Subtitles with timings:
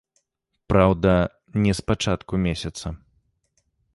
[0.71, 1.11] Праўда,
[1.65, 2.85] не з пачатку месяца.